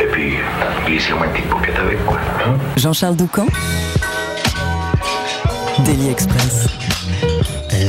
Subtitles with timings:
[0.00, 0.34] Et puis,
[0.86, 2.18] glissez-moi une petite avec, quoi.
[2.44, 2.56] Hein.
[2.76, 3.46] Jean-Charles Doucan.
[5.84, 6.68] Daily Express.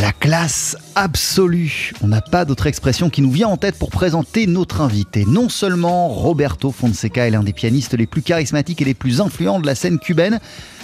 [0.02, 1.94] La classe absolue.
[2.02, 5.26] On n'a pas d'autre expression qui nous vient en tête pour présenter notre invité.
[5.26, 9.60] Non seulement Roberto Fonseca est l'un des pianistes les plus charismatiques et les plus influents
[9.60, 10.40] de la scène cubaine,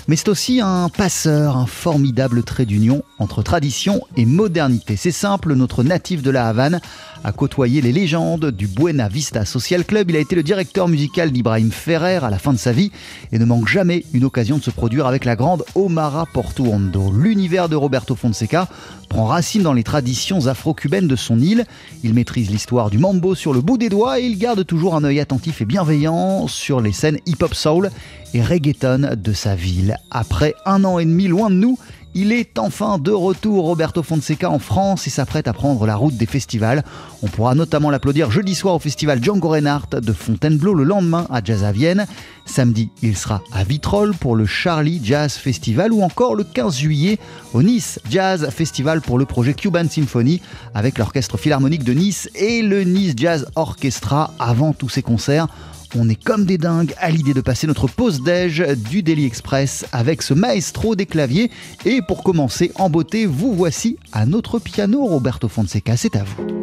[0.08, 4.96] mais c'est aussi un passeur, un formidable trait d'union entre tradition et modernité.
[4.96, 6.80] C'est simple, notre natif de la Havane
[7.24, 10.10] a côtoyé les légendes du Buena Vista Social Club.
[10.10, 12.92] Il a été le directeur musical d'Ibrahim Ferrer à la fin de sa vie
[13.32, 17.12] et ne manque jamais une occasion de se produire avec la grande Omara Portuondo.
[17.12, 18.68] L'univers de Roberto Fonseca
[19.08, 21.66] prend racine dans les traditions afro-cubaines de son île.
[22.04, 25.04] Il maîtrise l'histoire du mambo sur le bout des doigts et il garde toujours un
[25.04, 27.90] œil attentif et bienveillant sur les scènes hip-hop soul
[28.34, 29.98] et reggaeton de sa ville.
[30.12, 31.78] Après un an et demi loin de nous,
[32.16, 36.16] il est enfin de retour, Roberto Fonseca, en France et s'apprête à prendre la route
[36.16, 36.84] des festivals.
[37.22, 41.44] On pourra notamment l'applaudir jeudi soir au festival Django Reinhardt de Fontainebleau, le lendemain à
[41.44, 42.06] Jazz à Vienne.
[42.46, 47.20] Samedi, il sera à Vitrolles pour le Charlie Jazz Festival ou encore le 15 juillet
[47.54, 50.42] au Nice Jazz Festival pour le projet Cuban Symphony
[50.74, 55.48] avec l'Orchestre Philharmonique de Nice et le Nice Jazz Orchestra avant tous ces concerts.
[55.96, 59.86] On est comme des dingues à l'idée de passer notre pause déj du Daily Express
[59.92, 61.52] avec ce maestro des claviers.
[61.86, 65.96] Et pour commencer en beauté, vous voici à notre piano, Roberto Fonseca.
[65.96, 66.63] C'est à vous.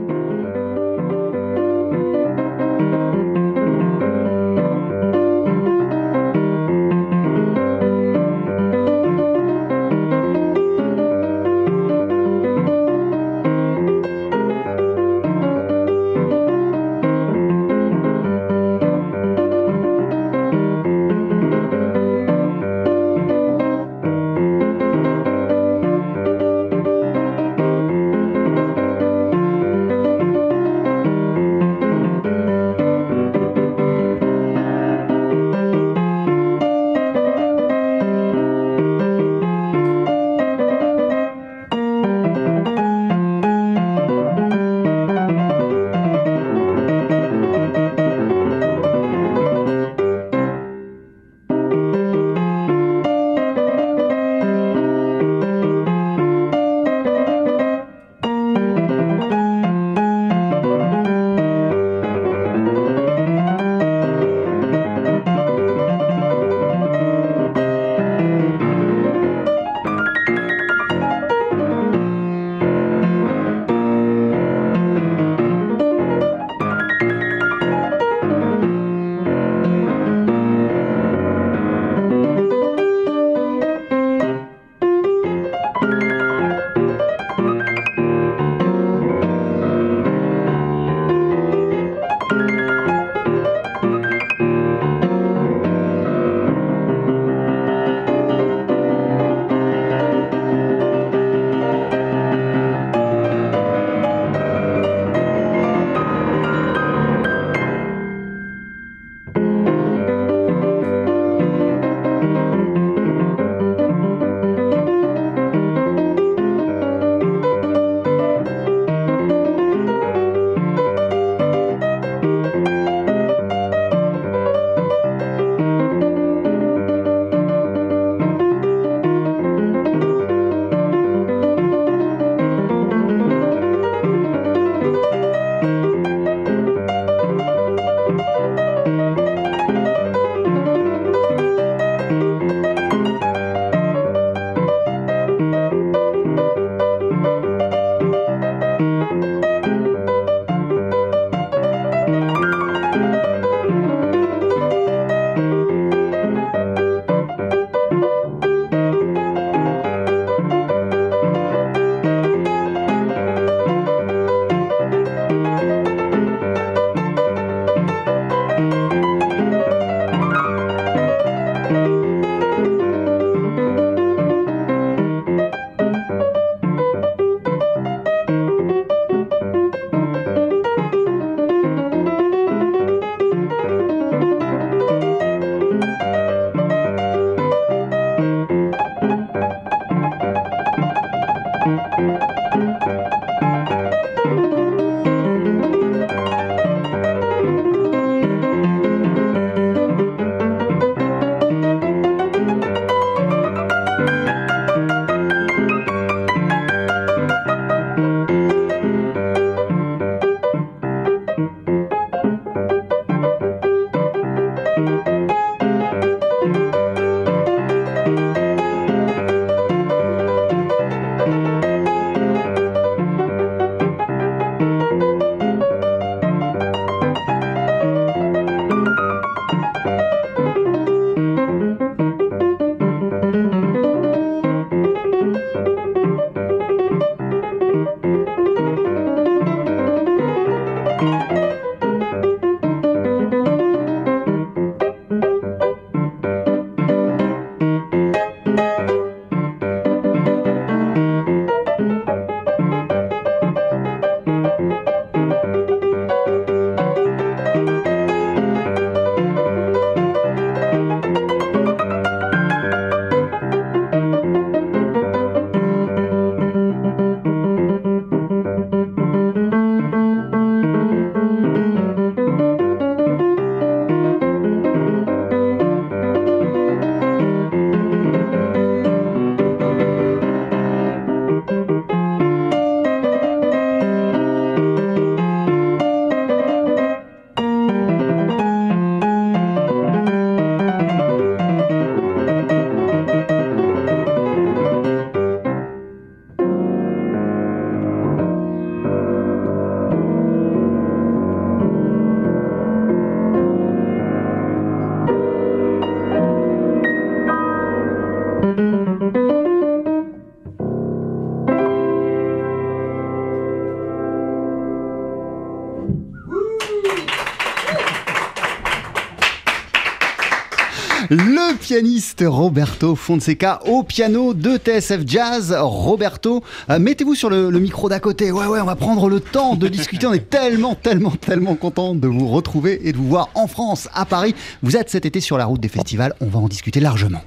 [321.80, 325.56] Pianiste Roberto Fonseca au piano de TSF Jazz.
[325.58, 328.30] Roberto, euh, mettez-vous sur le, le micro d'à côté.
[328.30, 330.06] Ouais, ouais, on va prendre le temps de discuter.
[330.06, 333.88] On est tellement, tellement, tellement content de vous retrouver et de vous voir en France,
[333.94, 334.34] à Paris.
[334.62, 336.12] Vous êtes cet été sur la route des festivals.
[336.20, 337.22] On va en discuter largement.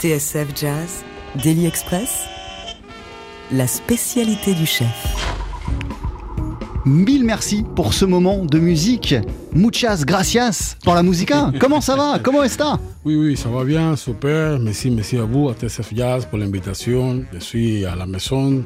[0.00, 1.04] TSF Jazz,
[1.44, 2.20] Daily Express,
[3.50, 4.88] la spécialité du chef.
[6.86, 9.14] Mille merci pour ce moment de musique.
[9.52, 11.52] Muchas gracias pour la musica.
[11.60, 12.18] Comment ça va?
[12.18, 12.56] Comment est-ce
[13.04, 14.60] Oui, oui, ça va bien, super.
[14.60, 17.24] Merci, merci à vous, à TSF Jazz, pour l'invitation.
[17.32, 18.64] Je suis à la maison,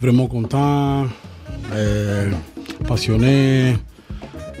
[0.00, 1.06] vraiment content,
[1.72, 2.28] euh,
[2.88, 3.76] passionné,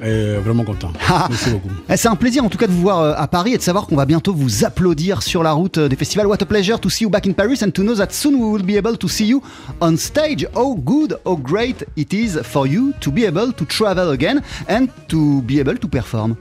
[0.04, 0.92] et vraiment content.
[1.08, 1.26] Ah.
[1.28, 1.70] Merci beaucoup.
[1.88, 3.62] Eh, C'est un plaisir en tout cas de vous voir euh, à Paris et de
[3.62, 6.26] savoir qu'on va bientôt vous applaudir sur la route euh, des festivals.
[6.28, 8.44] What a pleasure to see you back in Paris and to know that soon we
[8.52, 9.42] will be able to see you
[9.80, 10.46] on stage.
[10.54, 14.90] How good, how great it is for you to be able to travel again and
[15.08, 16.36] to be able to perform.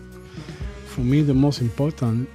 [0.94, 2.28] For me, the most important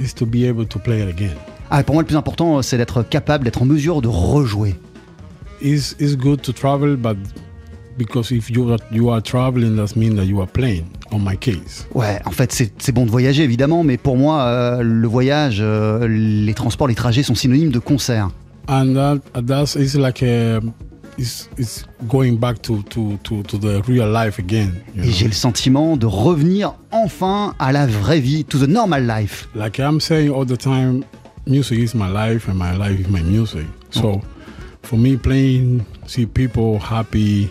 [0.00, 1.36] is to be able to play it again.
[1.70, 4.74] Ah, pour moi, le plus important, euh, c'est d'être capable, d'être en mesure de rejouer.
[5.62, 7.16] It's, it's good to travel, but
[7.96, 11.36] because if you are, you are traveling, that means that you are playing, on my
[11.36, 11.86] case.
[11.94, 16.08] Ouais, en fait, c'est bon de voyager évidemment, mais pour moi, euh, le voyage, euh,
[16.08, 18.30] les transports, les trajets sont synonymes de concert.
[18.70, 20.60] and that that's it's like a
[21.18, 25.26] it's it's going back to to to, to the real life again you Et j'ai
[25.26, 29.48] le sentiment de revenir enfin à la vraie vie, to the normal life.
[29.54, 31.04] like i'm saying all the time
[31.46, 33.66] music is my life and my life is my music.
[33.90, 34.22] So oh.
[34.82, 37.50] for me playing see people happy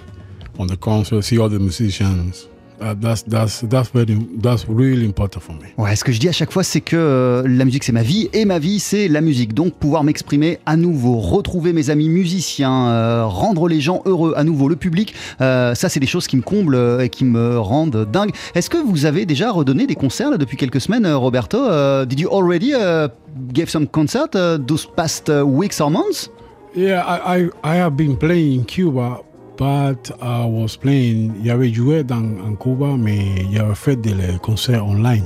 [0.58, 2.48] on the concert see all the musicians
[2.82, 6.28] uh, that's that's that's very that's really important for me Ouais, ce que je dis
[6.28, 9.08] à chaque fois, c'est que euh, la musique, c'est ma vie, et ma vie, c'est
[9.08, 9.54] la musique.
[9.54, 14.44] Donc, pouvoir m'exprimer à nouveau, retrouver mes amis musiciens, euh, rendre les gens heureux à
[14.44, 18.06] nouveau, le public, euh, ça, c'est des choses qui me comblent et qui me rendent
[18.12, 18.32] dingue.
[18.56, 21.58] Est-ce que vous avez déjà redonné des concerts là, depuis quelques semaines, Roberto?
[21.58, 23.08] Euh, Did you already uh,
[23.54, 26.30] give some concert uh, those past uh, weeks or months?
[26.76, 29.22] Yeah, I, I, I have been playing in Cuba,
[29.60, 35.26] but I was playing, avait joué dans, en Cuba, mais avait fait des concerts online.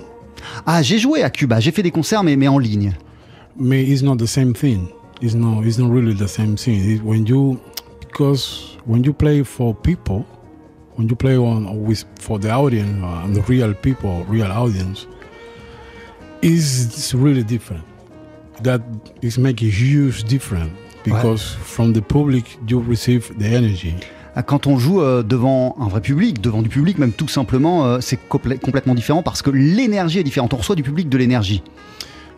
[0.66, 2.94] Ah, j'ai joué à Cuba, j'ai fait des concerts, mais, mais en ligne.
[3.56, 4.88] Mais it's not the same thing.
[5.22, 6.82] It's not, it's not really the same thing.
[6.84, 7.60] It, when you,
[8.00, 10.26] because when you play for people,
[10.96, 15.06] when you play on with for the audience uh, and the real people, real audience,
[16.42, 17.84] is it's really different.
[18.64, 18.82] That
[19.22, 20.72] is make a huge difference
[21.04, 23.96] because from the public you receive the energy.
[24.42, 28.00] Quand on joue euh, devant un vrai public, devant du public même tout simplement, euh,
[28.02, 30.54] c'est complè- complètement différent parce que l'énergie est différente.
[30.54, 31.62] On reçoit du public de l'énergie.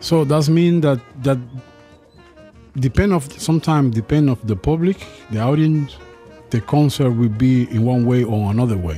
[0.00, 1.38] So that means that that
[2.76, 4.98] depend of sometimes depend of the public,
[5.32, 5.98] the audience,
[6.50, 8.96] the concert will be in one way or another way.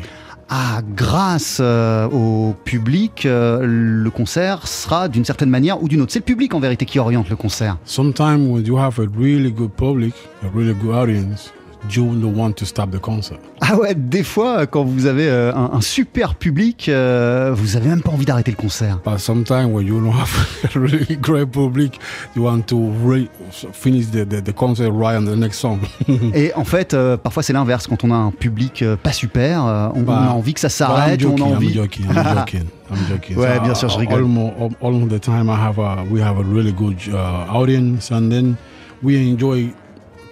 [0.50, 6.12] Ah, grâce euh, au public, euh, le concert sera d'une certaine manière ou d'une autre.
[6.12, 7.76] C'est le public en vérité qui oriente le concert.
[7.84, 11.52] Sometimes when you have a really good public, a really good audience,
[11.90, 13.38] you don't want to stop the concert.
[13.60, 17.88] Ah ouais, des fois, quand vous avez euh, un, un super public, euh, vous avez
[17.88, 18.98] même pas envie d'arrêter le concert.
[19.04, 20.30] But sometimes when you don't have
[20.74, 21.98] a really great public,
[22.36, 23.28] you want to re-
[23.72, 25.78] finish the, the, the concert right on the next song.
[26.34, 27.86] Et en fait, euh, parfois c'est l'inverse.
[27.86, 30.60] Quand on a un public euh, pas super, euh, on, Bah, on a envie que
[30.60, 31.68] ça But s'arrête, on a envie.
[31.68, 33.36] I'm joking, I'm joking, I'm joking.
[33.36, 34.22] Ouais, bien sûr, je rigole.
[34.22, 38.30] Almost, almost the time I have a, we have a really good uh, audience and
[38.30, 38.56] then
[39.02, 39.70] we enjoy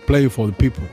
[0.06, 0.84] play for the people,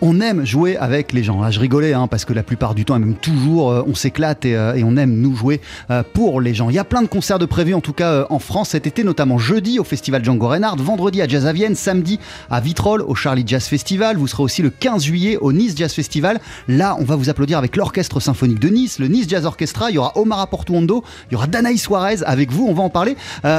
[0.00, 1.40] On aime jouer avec les gens.
[1.40, 4.44] Là, je rigolais hein, parce que la plupart du temps, même toujours, euh, on s'éclate
[4.44, 6.70] et, euh, et on aime nous jouer euh, pour les gens.
[6.70, 9.04] Il y a plein de concerts de prévus, en tout cas en France cet été,
[9.04, 12.18] notamment jeudi au Festival Django Reinhardt, vendredi à Jazz à samedi
[12.50, 14.16] à Vitrolles au Charlie Jazz Festival.
[14.16, 16.40] Vous serez aussi le 15 juillet au Nice Jazz Festival.
[16.68, 19.90] Là, on va vous applaudir avec l'Orchestre Symphonique de Nice, le Nice Jazz Orchestra.
[19.90, 22.66] Il y aura Omar Portuondo, il y aura Danaï Suarez avec vous.
[22.68, 23.16] On va en parler.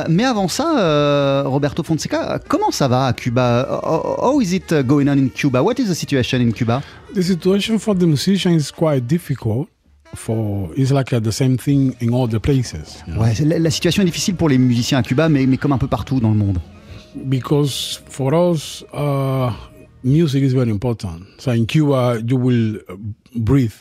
[0.10, 3.82] Mais avant ça, Roberto Fonseca, comment ça va à Cuba?
[3.84, 5.62] How how is it going on in Cuba?
[5.88, 6.82] The situation in Cuba?
[7.13, 9.68] The situation for the musician is quite difficult.
[10.16, 13.04] For it's like uh, the same thing in all the places?
[13.18, 15.80] Ouais, la, la situation est difficile pour les musiciens à Cuba, mais, mais comme un
[15.80, 16.60] peu partout dans le monde.
[17.30, 19.52] because for us, uh,
[20.04, 21.25] music is very important.
[21.38, 22.96] So in Cuba, you will uh,
[23.36, 23.75] breathe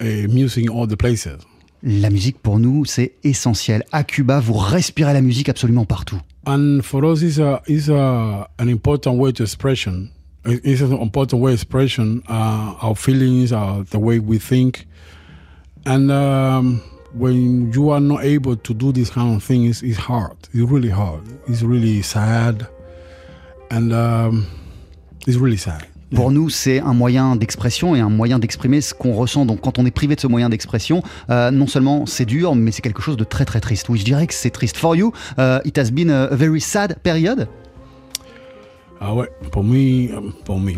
[0.00, 1.38] uh, music in all the places.
[1.82, 3.84] La musique pour nous, c'est essentiel.
[3.92, 6.20] À Cuba, vous respirez la musique absolument partout.
[6.44, 10.08] And for us, it's a it's a an important way to expression.
[10.48, 14.86] It- It's an important way of expression uh, our feelings, uh, the way we think.
[15.86, 16.80] And um,
[17.14, 20.36] when you are not able to do this kind of thing, it's, hard.
[20.52, 21.22] It's really hard.
[21.48, 22.66] It's really sad,
[23.70, 24.46] and um,
[25.26, 25.84] it's really sad.
[26.14, 29.44] Pour nous, c'est un moyen d'expression et un moyen d'exprimer ce qu'on ressent.
[29.44, 32.70] Donc, quand on est privé de ce moyen d'expression, euh, non seulement c'est dur, mais
[32.72, 33.90] c'est quelque chose de très très triste.
[33.90, 34.78] Oui, je dirais que c'est triste.
[34.78, 37.46] For you, uh, it has been a very sad period.
[39.00, 39.78] Ah ouais, pour moi,
[40.44, 40.72] pour moi,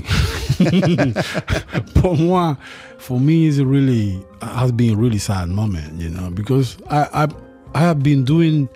[1.94, 2.56] pour moi,
[2.98, 7.26] for me, it's really has been a really sad moment, you know, because I I
[7.74, 8.68] I have been doing,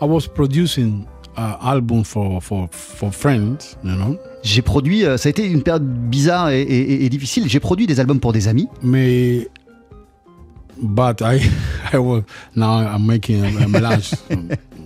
[0.00, 1.06] I was producing
[1.38, 5.62] uh, album for for for friends, you know, J'ai produit, euh, ça a été une
[5.62, 7.48] période bizarre et, et- et difficile.
[7.48, 9.44] J'ai produit des albums pour des amis, me,
[10.82, 11.40] but I
[11.94, 12.24] I was
[12.56, 14.12] now I'm making a melange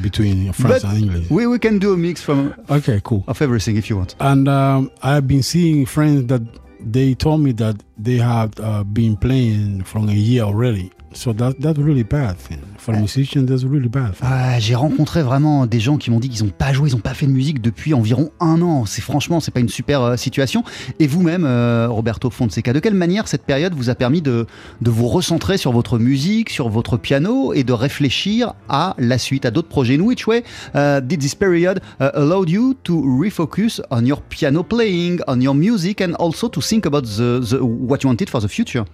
[0.00, 1.30] between French But- and English.
[1.30, 3.24] we, we can do a mix from Okay, cool.
[3.26, 4.14] of everything if you want.
[4.20, 6.42] And um, I've been seeing friends that
[6.80, 10.90] they told me that they have uh, been playing from a year already.
[11.12, 13.44] So that that's really bad thing for a musician.
[13.44, 14.14] That's really bad.
[14.14, 14.28] Thing.
[14.30, 17.00] Ah, j'ai rencontré vraiment des gens qui m'ont dit qu'ils n'ont pas joué, ils n'ont
[17.00, 18.86] pas fait de musique depuis environ un an.
[18.86, 20.62] C'est franchement, c'est pas une super euh, situation.
[21.00, 24.46] Et vous-même, euh, Roberto Fonseca, de quelle manière cette période vous a permis de,
[24.80, 29.44] de vous recentrer sur votre musique, sur votre piano et de réfléchir à la suite,
[29.44, 29.96] à d'autres projets?
[29.96, 34.62] In which way uh, did this period uh, allowed you to refocus on your piano
[34.62, 38.40] playing, on your music, and also to think about the, the what you wanted for
[38.40, 38.84] the future?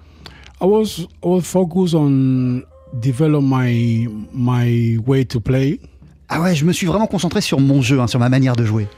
[0.60, 2.64] I was I was focused on
[2.98, 5.80] develop my my way to play.
[6.28, 8.64] Ah ouais, je me suis vraiment concentré sur mon jeu, hein, sur ma manière de
[8.64, 8.88] jouer.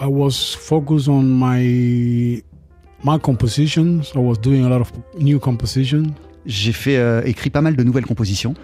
[0.00, 2.42] I was focused on my
[3.04, 4.12] my compositions.
[4.14, 6.14] I was doing a lot of new composition.
[6.46, 8.54] J'ai fait euh, écrit pas mal de nouvelles compositions.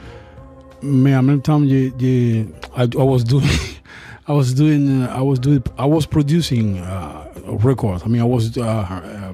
[0.82, 2.44] Mais en même temps, yeah, yeah,
[2.76, 3.48] I, I was doing,
[4.28, 7.24] I was doing, uh, I was doing, I was producing uh,
[7.62, 8.02] records.
[8.04, 9.32] I mean, I was, uh, uh,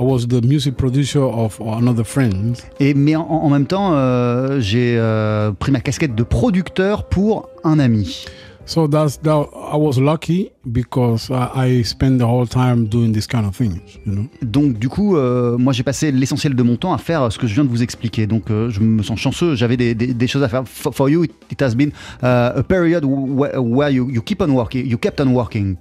[0.00, 2.56] I was the music producer of another friend.
[2.80, 7.48] Et, mais en, en même temps, euh, j'ai euh, pris ma casquette de producteur pour
[7.64, 8.24] un ami.
[8.64, 9.48] So that's that.
[9.72, 13.80] I was lucky because I, I spent the whole time doing this kind of things.
[14.06, 14.24] You know?
[14.42, 17.46] Donc du coup, euh, moi j'ai passé l'essentiel de mon temps à faire ce que
[17.48, 18.26] je viens de vous expliquer.
[18.28, 20.62] Donc euh, je me sens chanceux, j'avais des, des- des choses à faire.
[20.66, 21.90] For, for you, it, it has been
[22.22, 25.76] uh, a period where, where you, you keep on working, you kept on working.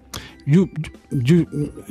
[0.47, 0.67] You,
[1.11, 1.45] you,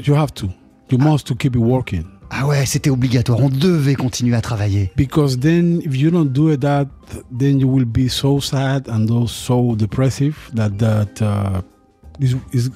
[0.05, 0.49] you have to.
[0.91, 2.07] You must to keep it working.
[2.31, 4.93] Ah ouais, c'était obligatoire, on devait continuer à travailler.
[4.97, 6.87] because then if you don't do that
[7.31, 11.63] then you will be so sad and so depressive that that uh,
[12.21, 12.71] is is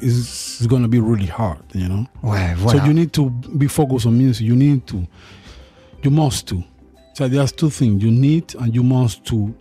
[0.61, 2.07] is going to be really hard you know?
[2.23, 2.81] Ouais, voilà.
[2.81, 4.47] so you need to be focused on music.
[4.47, 5.07] You need to
[6.03, 6.63] you must to.
[7.15, 8.03] So there's two things.
[8.03, 9.53] You need and you must to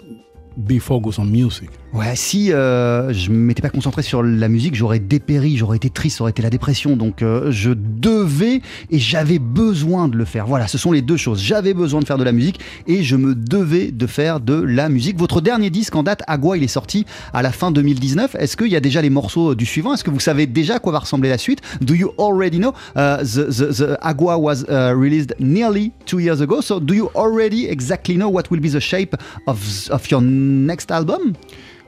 [0.65, 4.99] be focused on music Ouais, si euh, je m'étais pas concentré sur la musique, j'aurais
[4.99, 6.95] dépéri, j'aurais été triste, ça aurait été la dépression.
[6.95, 10.47] Donc euh, je devais et j'avais besoin de le faire.
[10.47, 11.41] Voilà, ce sont les deux choses.
[11.41, 14.87] J'avais besoin de faire de la musique et je me devais de faire de la
[14.87, 15.19] musique.
[15.19, 18.35] Votre dernier disque en date, Agua, il est sorti à la fin 2019.
[18.39, 19.93] Est-ce qu'il y a déjà les morceaux du suivant?
[19.93, 21.59] Est-ce que vous savez déjà à quoi va ressembler la suite?
[21.81, 22.73] Do you already know?
[22.95, 26.61] Uh, the, the, the Agua was uh, released nearly two years ago.
[26.61, 29.13] So do you already exactly know what will be the shape
[29.45, 29.59] of,
[29.91, 31.35] of your next album?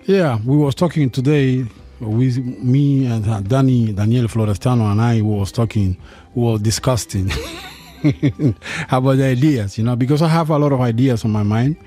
[0.06, 1.66] Yeah we was talking today
[2.00, 5.98] with me and Danny Daniel Florestano and I was talking
[6.36, 7.32] we were discussing
[8.92, 11.78] about the ideas, you know, because I have a lot of ideas on my mind.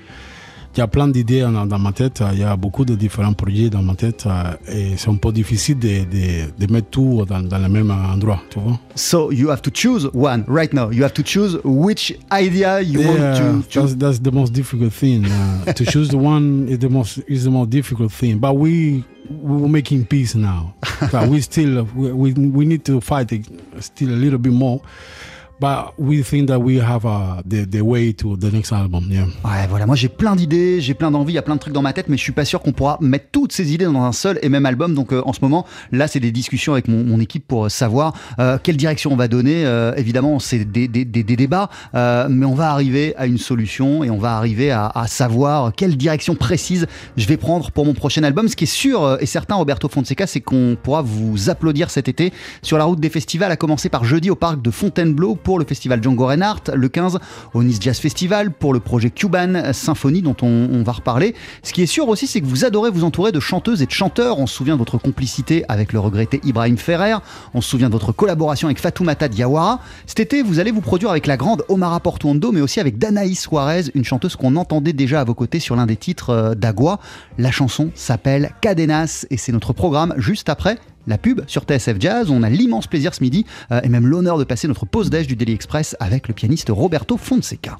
[0.76, 3.70] Il y a plein d'idées dans, ma tête, il y a beaucoup de différents projets
[3.70, 7.40] dans ma tête euh, et c'est un peu difficile de, de, de mettre tout dans,
[7.40, 8.78] dans le même endroit, tu vois.
[8.94, 10.90] So you have to choose one right now.
[10.92, 13.70] You have to choose which idea you Yeah, want to.
[13.70, 15.24] to that's, that's the most difficult thing.
[15.24, 18.38] Uh, to choose the one is the most is the most difficult thing.
[18.38, 20.74] But we we're making peace now.
[21.10, 23.32] but we still we, we we need to fight
[23.80, 24.82] still a little bit more.
[25.58, 29.08] But we think that we have uh, the the way to the next album.
[29.10, 29.24] Yeah.
[29.42, 29.86] Ouais, voilà.
[29.86, 31.94] Moi, j'ai plein d'idées, j'ai plein d'envies, il y a plein de trucs dans ma
[31.94, 34.38] tête, mais je suis pas sûr qu'on pourra mettre toutes ces idées dans un seul
[34.42, 34.94] et même album.
[34.94, 37.68] Donc, euh, en ce moment, là, c'est des discussions avec mon, mon équipe pour euh,
[37.70, 39.64] savoir euh, quelle direction on va donner.
[39.64, 43.38] Euh, évidemment, c'est des, des, des, des débats, euh, mais on va arriver à une
[43.38, 46.86] solution et on va arriver à, à savoir quelle direction précise
[47.16, 48.48] je vais prendre pour mon prochain album.
[48.48, 52.08] Ce qui est sûr euh, et certain, Roberto Fonseca, c'est qu'on pourra vous applaudir cet
[52.08, 55.60] été sur la route des festivals, à commencer par jeudi au parc de Fontainebleau pour
[55.60, 57.20] le festival Django Reinhardt, le 15
[57.54, 61.36] au Nice Jazz Festival pour le projet Cuban Symphony dont on, va reparler.
[61.62, 63.92] Ce qui est sûr aussi, c'est que vous adorez vous entourer de chanteuses et de
[63.92, 64.40] chanteurs.
[64.40, 67.14] On se souvient de votre complicité avec le regretté Ibrahim Ferrer.
[67.54, 69.78] On se souvient de votre collaboration avec Fatoumata Diawara.
[70.06, 73.42] Cet été, vous allez vous produire avec la grande Omara Portuondo, mais aussi avec Danaïs
[73.42, 76.98] Suarez, une chanteuse qu'on entendait déjà à vos côtés sur l'un des titres euh, d'Agua.
[77.38, 80.76] La chanson s'appelle Cadenas et c'est notre programme juste après
[81.06, 82.30] la pub sur TSF Jazz.
[82.30, 85.26] On a l'immense plaisir ce midi euh, et même l'honneur de passer notre pause déj
[85.26, 87.78] du Daily Express avec le pianiste Roberto Fonseca.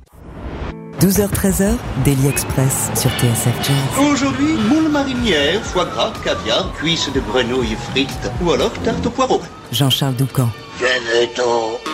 [1.01, 4.11] 12h-13h, Daily Express sur TSF Jazz.
[4.11, 9.43] Aujourd'hui, moule marinière, foie gras, caviar, cuisses de grenouille frites ou alors tarte au poireau.
[9.73, 10.49] Jean-Charles Doucan.
[10.79, 11.86] Venez-t'en.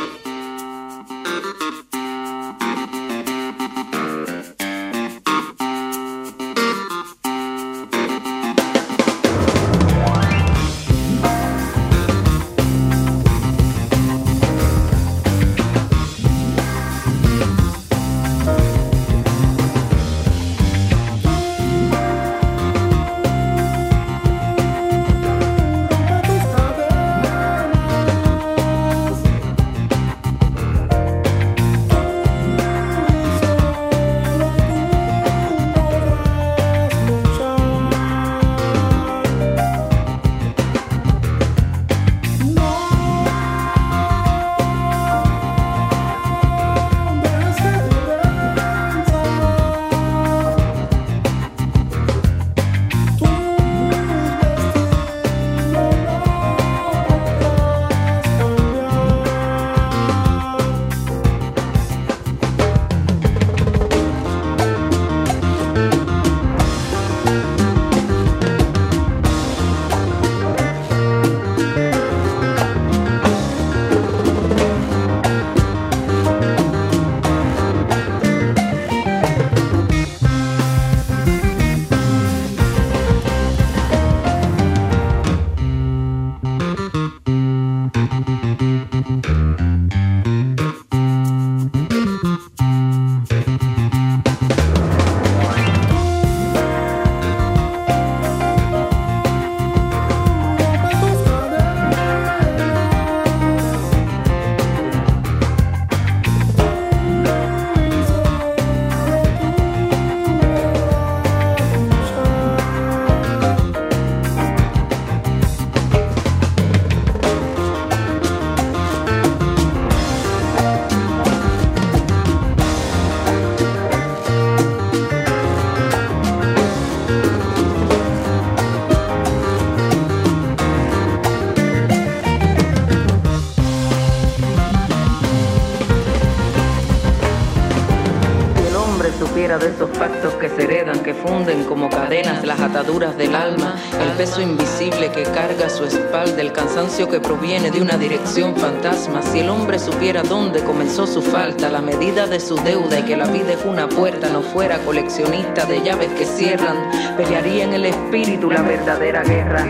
[147.08, 149.22] Que proviene de una dirección fantasma.
[149.22, 153.16] Si el hombre supiera dónde comenzó su falta, la medida de su deuda y que
[153.16, 157.86] la vida es una puerta, no fuera coleccionista de llaves que cierran, pelearía en el
[157.86, 159.64] espíritu la verdadera guerra.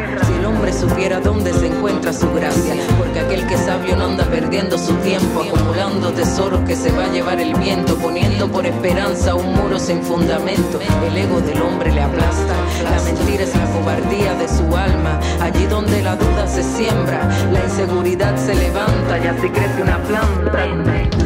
[0.63, 4.95] Hombre supiera dónde se encuentra su gracia, porque aquel que sabio no anda perdiendo su
[4.99, 9.81] tiempo, acumulando tesoros que se va a llevar el viento, poniendo por esperanza un muro
[9.81, 10.79] sin fundamento.
[11.05, 12.55] El ego del hombre le aplasta.
[12.85, 15.19] La mentira es la cobardía de su alma.
[15.41, 21.22] Allí donde la duda se siembra, la inseguridad se levanta y así crece una planta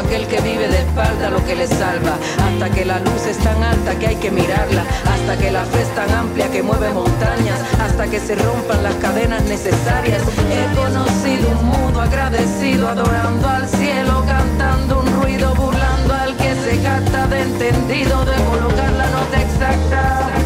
[0.00, 3.62] aquel que vive de espalda lo que le salva, hasta que la luz es tan
[3.62, 7.60] alta que hay que mirarla, hasta que la fe es tan amplia que mueve montañas,
[7.80, 10.22] hasta que se rompan las cadenas necesarias.
[10.50, 16.82] He conocido un mundo agradecido, adorando al cielo, cantando un ruido, burlando al que se
[16.82, 20.39] gasta de entendido, de colocar la nota exacta.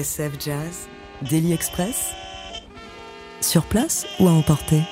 [0.00, 0.88] TSF Jazz,
[1.20, 2.12] Daily Express.
[3.42, 4.82] Sur place ou à emporter?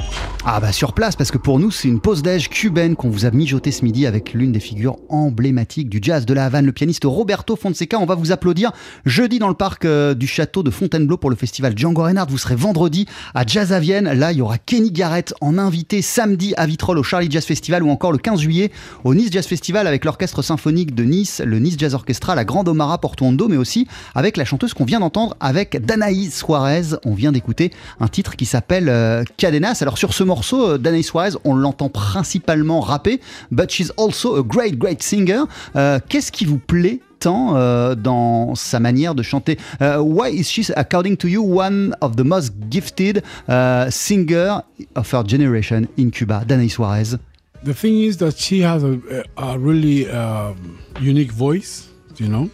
[0.51, 3.27] Ah bah sur place parce que pour nous c'est une pause d'âge cubaine qu'on vous
[3.27, 6.73] a mijotée ce midi avec l'une des figures emblématiques du jazz de la Havane, le
[6.73, 7.99] pianiste Roberto Fonseca.
[7.99, 8.73] On va vous applaudir
[9.05, 12.31] jeudi dans le parc euh, du château de Fontainebleau pour le festival Django Reinhardt.
[12.31, 14.11] Vous serez vendredi à Jazz à Vienne.
[14.11, 17.83] Là il y aura Kenny Garrett en invité samedi à Vitrolles au Charlie Jazz Festival
[17.83, 18.73] ou encore le 15 juillet
[19.05, 22.69] au Nice Jazz Festival avec l'orchestre symphonique de Nice, le Nice Jazz Orchestra, la Grande
[22.69, 26.97] Omara Portondo mais aussi avec la chanteuse qu'on vient d'entendre avec Danaïs Suarez.
[27.05, 29.81] On vient d'écouter un titre qui s'appelle euh, Cadenas.
[29.83, 33.21] Alors sur ce morceau, euh, Danaïs Suarez, on l'entend principalement rapper,
[33.51, 35.45] but she's also a great, great singer.
[35.77, 39.59] Euh, Qu'est-ce qui vous plaît tant euh, dans sa manière de chanter?
[39.83, 44.63] Euh, Why is she, according to you, one of the most gifted uh, singer
[44.95, 46.45] of her generation in Cuba?
[46.47, 47.19] Danaïs Suarez.
[47.65, 52.51] The thing is that she has a, really um, unique voice, you know,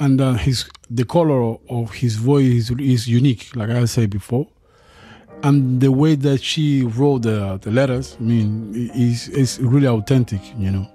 [0.00, 4.48] and uh, his the color of his voice is unique, like I said before.
[5.42, 10.40] And the way that she wrote the, the letters, I mean, is is really authentic,
[10.56, 10.86] you know.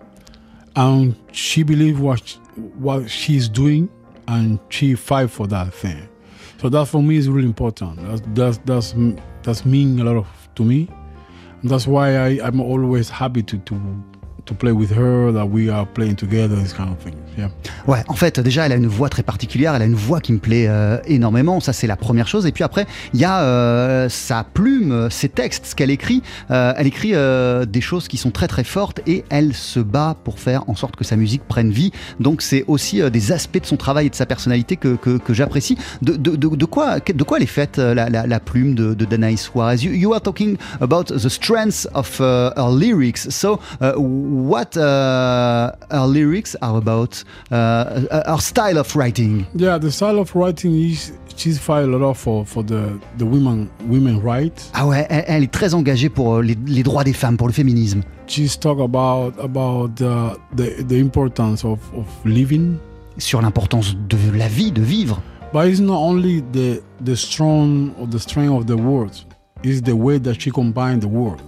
[0.75, 2.21] And she believed what
[2.77, 3.89] what she's doing,
[4.27, 6.07] and she fight for that thing.
[6.61, 8.01] So that for me is really important.
[8.01, 8.95] That's that's that's
[9.43, 10.89] that's mean a lot of to me.
[11.61, 14.03] And that's why I I'm always happy to to
[14.45, 15.31] to play with her.
[15.33, 17.15] That we are playing together, this kind of thing.
[17.37, 17.49] Yeah.
[17.87, 20.31] Ouais, en fait, déjà, elle a une voix très particulière, elle a une voix qui
[20.31, 22.45] me plaît euh, énormément, ça c'est la première chose.
[22.45, 26.23] Et puis après, il y a euh, sa plume, ses textes, ce qu'elle écrit.
[26.51, 27.13] Euh, elle écrit
[27.67, 30.95] des choses qui sont très très fortes et elle se bat pour faire en sorte
[30.95, 31.91] que sa musique prenne vie.
[32.19, 35.77] Donc c'est aussi des aspects de son travail et de sa personnalité que, que, j'apprécie.
[36.01, 39.37] De, de, de, quoi, de quoi elle est faite, la, la, plume de, de Danaï
[39.37, 39.77] Suarez?
[39.77, 43.27] You, you are talking about the strength of her lyrics.
[43.29, 43.59] So,
[44.35, 47.23] what uh, her lyrics are about?
[47.51, 49.45] Uh, her style of writing?
[49.55, 53.69] Yeah, the style of writing is she's fight a lot for for the the women
[53.87, 54.69] women rights.
[54.73, 57.47] Ah ouais, elle, elle est très engagée pour euh, les, les droits des femmes, pour
[57.47, 58.01] le féminisme.
[58.27, 62.77] She's talk about about the the, the importance of of living.
[63.17, 65.21] Sur l'importance de la vie, de vivre.
[65.53, 69.25] But it's not only the the strong or the strength of the words.
[69.63, 71.41] It's the way that she combined the words.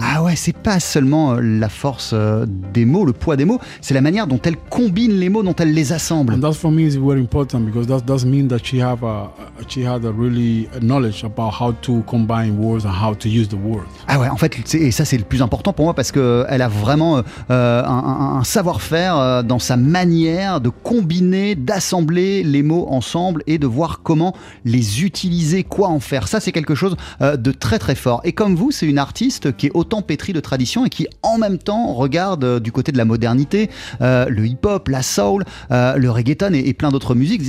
[0.00, 3.58] Ah ouais, c'est pas seulement euh, la force euh, des mots, le poids des mots,
[3.80, 6.34] c'est la manière dont elle combine les mots, dont elle les assemble.
[6.34, 9.30] And that for me is very important because that does mean that she have a
[9.68, 13.54] she had a really knowledge about how to combine words and how to use the
[13.62, 13.88] words.
[14.06, 16.62] Ah ouais, en fait, et ça c'est le plus important pour moi parce que elle
[16.62, 22.86] a vraiment euh, un, un- savoir-faire euh, dans sa manière de combiner, d'assembler les mots
[22.90, 24.34] ensemble et de voir comment
[24.64, 26.28] les utiliser, quoi en faire.
[26.28, 28.20] Ça c'est quelque chose euh, de très très fort.
[28.24, 31.38] Et comme vous, c'est une artiste qui est autant pétrie de tradition et qui en
[31.38, 35.96] même temps regarde euh, du côté de la modernité, euh, le hip-hop, la soul, euh,
[35.96, 37.42] le reggaeton et, et plein d'autres musiques.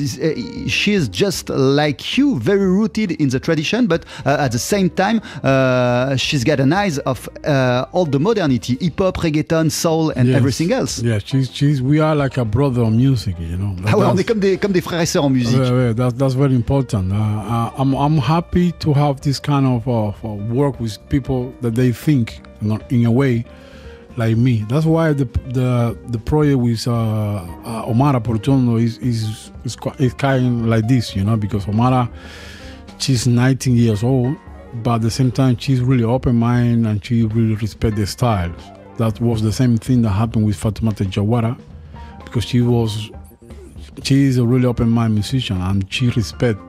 [0.67, 4.89] She is just like you, very rooted in the tradition, but uh, at the same
[4.89, 10.25] time, uh, she's got an eyes of uh, all the modernity, hip-hop, reggaeton, soul, and
[10.27, 10.37] Yes.
[10.37, 11.01] everything else.
[11.03, 13.75] Yeah, she's she's we are like a brother of music, you know.
[13.85, 15.57] Ah ouais, on That's- est comme des, comme des frères et sœurs en musique.
[15.57, 17.11] Yeah, yeah, that's that's very important.
[17.11, 21.71] Uh, I'm I'm happy to have this kind of uh, of work with people that
[21.75, 22.39] they think
[22.89, 23.43] in a way
[24.17, 24.63] like me.
[24.69, 30.13] That's why the the the project with uh, uh, Omara Portondo is is is, is
[30.13, 32.09] kind like this, you know, because Omara
[32.97, 34.37] she's 19 years old,
[34.83, 38.61] but at the same time she's really open minded and she really respect the styles.
[38.97, 41.59] That was the same thing that happened with Fatimata Jawara,
[42.23, 43.11] because she was
[44.03, 46.59] she is a really open minded musician and she respect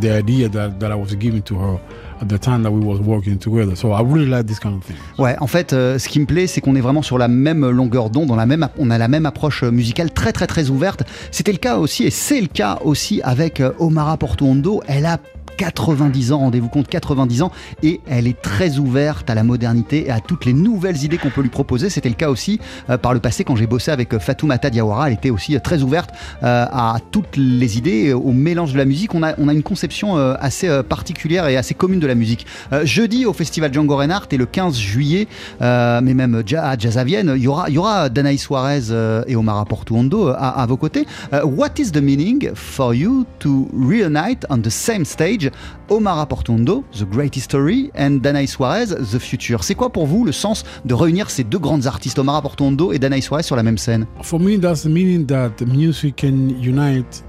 [0.00, 1.80] the idea that, that I was giving to her
[2.20, 3.76] at the time that we was working together.
[3.76, 4.96] So I really like this kind of thing.
[5.18, 7.68] Ouais, en fait, euh, ce qui me plaît, c'est qu'on est vraiment sur la même
[7.68, 10.70] longueur d'onde, dans la même, on a la même approche euh, musicale très très très
[10.70, 11.02] ouverte.
[11.30, 14.82] C'était le cas aussi, et c'est le cas aussi avec euh, Omara Portuondo.
[14.86, 15.18] Elle a
[15.56, 20.10] 90 ans, rendez-vous compte, 90 ans, et elle est très ouverte à la modernité et
[20.10, 21.90] à toutes les nouvelles idées qu'on peut lui proposer.
[21.90, 25.08] C'était le cas aussi euh, par le passé quand j'ai bossé avec euh, Fatoumata Diawara.
[25.08, 26.10] Elle était aussi euh, très ouverte
[26.42, 29.14] à toutes les idées, au mélange de la musique.
[29.14, 32.46] On a, une conception assez particulière et assez commune de la musique.
[32.84, 35.28] Jeudi au festival Django Reinhardt et le 15 juillet,
[35.60, 38.92] mais même à y aura, il y aura Danaï Suarez
[39.26, 41.06] et Omar Portuondo à, à vos côtés.
[41.32, 45.45] What is the meaning for you to reunite on the same stage?
[45.88, 50.32] Omar Portuondo, The Great History, and Danaï Suarez, The Future C'est quoi pour vous le
[50.32, 53.78] sens de réunir ces deux grandes artistes, Omar Portuondo et Danaï Suarez, sur la même
[53.78, 54.06] scène?
[54.22, 57.24] For me, that's the meaning that music can unite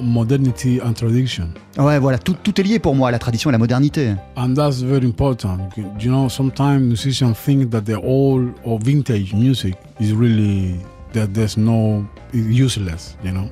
[0.00, 1.48] modernity and tradition.
[1.78, 4.14] Ouais, voilà, tout, tout est lié pour moi, la tradition et la modernité.
[4.36, 5.58] And that's very important.
[5.76, 10.76] You know, sometimes musicians think that the old or vintage music is really
[11.12, 13.16] that there's no useless.
[13.24, 13.48] You know,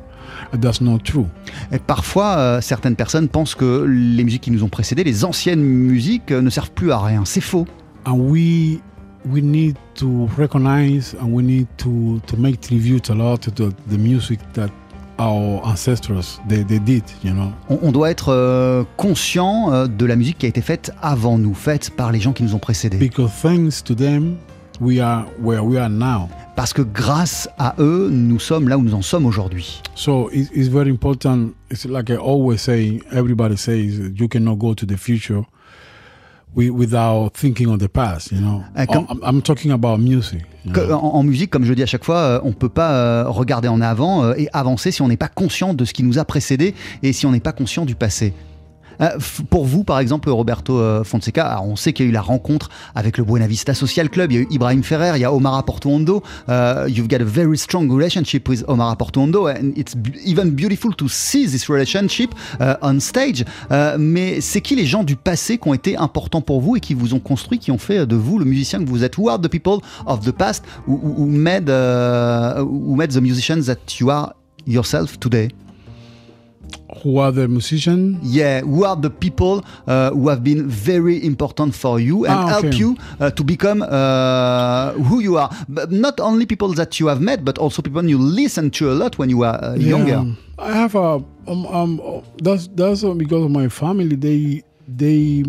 [0.60, 1.26] that's not true.
[1.72, 5.62] Et parfois, euh, certaines personnes pensent que les musiques qui nous ont précédés, les anciennes
[5.62, 7.24] musiques, euh, ne servent plus à rien.
[7.24, 7.66] C'est faux.
[8.06, 8.80] And we
[9.26, 13.98] we need to recognize and we need to to make tribute a lot to the,
[13.98, 14.70] music that
[15.18, 17.02] our ancestors they, they did.
[17.22, 17.52] You know.
[17.68, 21.38] On, on doit être euh, conscient euh, de la musique qui a été faite avant
[21.38, 22.98] nous, faite par les gens qui nous ont précédés.
[22.98, 24.36] Because thanks to them,
[24.80, 26.28] we are where we are now.
[26.56, 29.80] Parce que grâce à eux, nous sommes là où nous en sommes aujourd'hui.
[29.94, 31.50] So it, it's very important.
[31.70, 35.42] It's like I always say, everybody says you cannot go to the future
[36.56, 38.64] wi- without thinking of the past, you know?
[38.76, 40.40] Uh, com- I'm, talking about music.
[40.64, 40.98] you Que- know?
[40.98, 42.90] en, en musique, comme je le dis à chaque fois, euh, on ne peut pas
[42.92, 46.02] euh, regarder en avant euh, et avancer si on n'est pas conscient de ce qui
[46.02, 48.32] nous a précédé et si on n'est pas conscient du passé.
[49.00, 49.10] Euh,
[49.50, 52.20] pour vous, par exemple, Roberto euh, Fonseca, alors, on sait qu'il y a eu la
[52.20, 55.24] rencontre avec le Buena Vista Social Club, il y a eu Ibrahim Ferrer, il y
[55.24, 56.22] a Omar Portuondo.
[56.48, 61.08] Uh, you've got a very strong relationship with Omar Portuondo, and it's even beautiful to
[61.08, 63.44] see this relationship uh, on stage.
[63.70, 66.80] Euh, mais c'est qui les gens du passé qui ont été importants pour vous et
[66.80, 69.16] qui vous ont construit, qui ont fait de vous le musicien que vous êtes?
[69.18, 70.64] Who are the people of the past?
[70.86, 74.34] Who made, uh, who made the musicians that you are
[74.66, 75.48] yourself today?
[77.02, 78.18] Who are the musicians?
[78.22, 82.48] Yeah, who are the people uh, who have been very important for you and Ah,
[82.48, 85.50] help you uh, to become uh, who you are?
[85.68, 88.94] But not only people that you have met, but also people you listen to a
[88.94, 90.24] lot when you were uh, younger.
[90.58, 92.00] I have a um, um
[92.42, 94.16] that's that's because of my family.
[94.16, 95.44] They they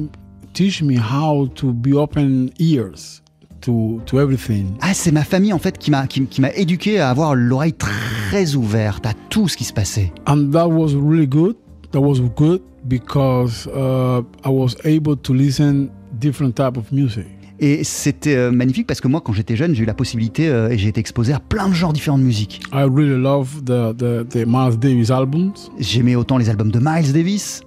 [0.53, 3.21] teach me how to be open ears
[3.69, 4.65] to to everything.
[4.81, 7.73] Ah, c'est ma famille en fait qui m'a qui, qui m'a éduqué à avoir l'oreille
[7.73, 10.11] très ouverte à tout ce qui se passait.
[10.27, 11.55] and that was really good.
[11.91, 17.25] That was good because uh, I was able to listen different type of music.
[17.61, 20.69] Et c'était euh, magnifique parce que moi, quand j'étais jeune, j'ai eu la possibilité euh,
[20.69, 22.61] et j'ai été exposé à plein de genres différents de musique.
[22.71, 25.51] I really love the the, the Miles Davis albums.
[25.77, 27.61] J'aimais autant les albums de Miles Davis.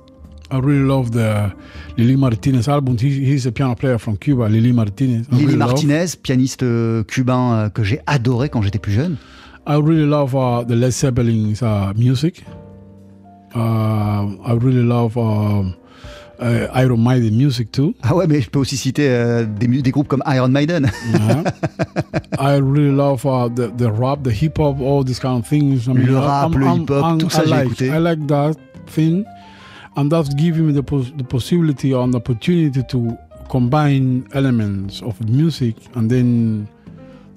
[0.52, 1.50] I really love the
[1.96, 2.96] Lili Martinez album.
[2.98, 5.26] He, he's a piano player from Cuba, Lili Martinez.
[5.30, 5.68] I Lili really love.
[5.70, 9.16] Martinez, pianiste euh, cubain euh, que j'ai adoré quand j'étais plus jeune.
[9.66, 12.44] I really love uh, the Led Zeppelin's uh, music.
[13.54, 15.74] Uh, I really love um,
[16.40, 17.94] uh, Iron Maiden music too.
[18.02, 20.90] Ah ouais, mais je peux aussi citer euh, des, des groupes comme Iron Maiden.
[21.12, 21.44] Yeah.
[22.38, 25.86] I really love uh, the the rap, the hip hop, all these kind of things.
[25.88, 27.86] I Le rap, le hip-hop, I'm- tout ça, I like, écouté.
[27.88, 28.54] I like that
[28.86, 29.24] thing,
[29.96, 33.16] and that's giving me the pos- the possibility and opportunity to
[33.48, 36.66] combine elements of music, and then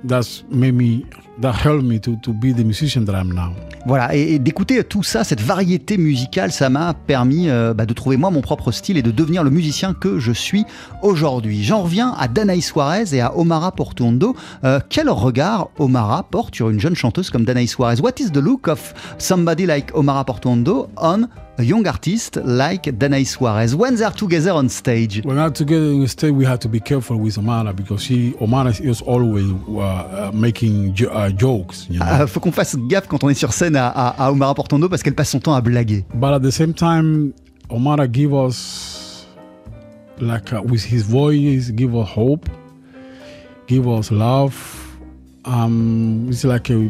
[0.03, 1.05] that's made me
[1.41, 3.53] that helped me to to be the musician that I'm now.
[3.87, 7.93] Voilà, et, et d'écouter tout ça, cette variété musicale, ça m'a permis euh, bah, de
[7.93, 10.65] trouver moi mon propre style et de devenir le musicien que je suis
[11.03, 11.63] aujourd'hui.
[11.63, 14.35] J'en reviens à Danaï Suarez et à Omara Portuondo.
[14.63, 18.01] Euh, quel regard Omara porte sur une jeune chanteuse comme Danaï Suarez?
[18.01, 23.25] What is the look of somebody like Omara Portuondo on a young artist like Danaï
[23.25, 25.21] Suarez when they're together on stage?
[25.23, 28.33] When we're together in the state, we have to be careful with Omara because she
[28.41, 31.87] Omara is always uh, uh, making jo- uh, jokes.
[31.89, 32.05] You know?
[32.07, 34.89] Ah, faut qu'on fasse gaffe quand on est sur scène à, à, à Omara Portuondo
[34.89, 36.03] parce qu'elle passe son temps à blaguer.
[36.13, 37.33] But at the same time,
[37.69, 39.25] Omara give us
[40.19, 42.49] like uh, with his voice, give us hope,
[43.67, 44.53] give us love.
[45.45, 46.89] Um, it's like a,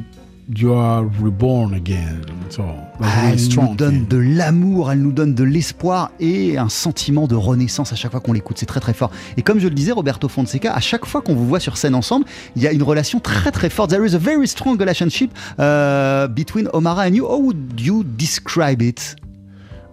[0.54, 2.22] you are reborn again.
[2.50, 2.64] So
[3.00, 6.70] that's Ah, really elle nous donne de l'amour, elle nous donne de l'espoir et un
[6.70, 8.58] sentiment de renaissance à chaque fois qu'on l'écoute.
[8.60, 9.12] C'est très très fort.
[9.38, 11.96] Et comme je le disais, Roberto Fonseca, à chaque fois qu'on vous voit sur scène
[11.96, 13.90] ensemble, il y a une relation très très forte.
[13.90, 17.26] There is a very strong relationship uh, between Omara and you.
[17.26, 19.16] How would you describe it?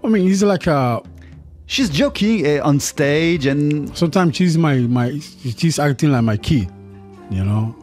[0.05, 1.01] I mean, he's like a.
[1.67, 5.19] She's joking eh, on stage and Sometimes she's my my.
[5.57, 6.69] She's acting like my kid,
[7.31, 7.75] you know?